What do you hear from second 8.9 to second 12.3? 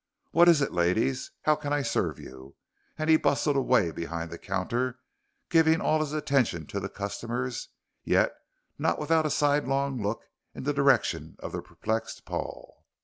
without a sidelong look in the direction of the perplexed